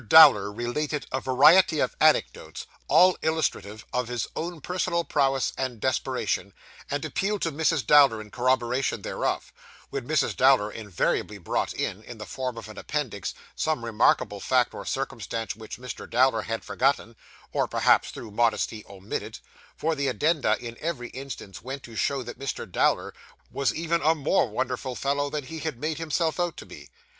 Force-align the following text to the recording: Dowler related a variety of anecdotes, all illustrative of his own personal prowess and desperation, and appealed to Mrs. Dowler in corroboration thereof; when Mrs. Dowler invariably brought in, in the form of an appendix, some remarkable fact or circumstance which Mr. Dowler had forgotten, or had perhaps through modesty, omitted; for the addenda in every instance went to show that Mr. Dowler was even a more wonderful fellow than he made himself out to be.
Dowler 0.07 0.51
related 0.51 1.05
a 1.11 1.21
variety 1.21 1.79
of 1.79 1.95
anecdotes, 2.01 2.65
all 2.87 3.15
illustrative 3.21 3.85
of 3.93 4.07
his 4.07 4.25
own 4.35 4.59
personal 4.59 5.03
prowess 5.03 5.53
and 5.59 5.79
desperation, 5.79 6.55
and 6.89 7.05
appealed 7.05 7.43
to 7.43 7.51
Mrs. 7.51 7.85
Dowler 7.85 8.19
in 8.19 8.31
corroboration 8.31 9.03
thereof; 9.03 9.53
when 9.91 10.07
Mrs. 10.07 10.35
Dowler 10.35 10.71
invariably 10.71 11.37
brought 11.37 11.71
in, 11.73 12.01
in 12.01 12.17
the 12.17 12.25
form 12.25 12.57
of 12.57 12.67
an 12.67 12.79
appendix, 12.79 13.35
some 13.55 13.85
remarkable 13.85 14.39
fact 14.39 14.73
or 14.73 14.87
circumstance 14.87 15.55
which 15.55 15.77
Mr. 15.77 16.09
Dowler 16.09 16.41
had 16.41 16.65
forgotten, 16.65 17.15
or 17.53 17.65
had 17.65 17.69
perhaps 17.69 18.09
through 18.09 18.31
modesty, 18.31 18.83
omitted; 18.89 19.37
for 19.77 19.93
the 19.93 20.07
addenda 20.07 20.57
in 20.59 20.75
every 20.79 21.09
instance 21.09 21.61
went 21.61 21.83
to 21.83 21.95
show 21.95 22.23
that 22.23 22.39
Mr. 22.39 22.65
Dowler 22.67 23.13
was 23.51 23.71
even 23.71 24.01
a 24.01 24.15
more 24.15 24.49
wonderful 24.49 24.95
fellow 24.95 25.29
than 25.29 25.43
he 25.43 25.61
made 25.75 25.99
himself 25.99 26.39
out 26.39 26.57
to 26.57 26.65
be. 26.65 26.89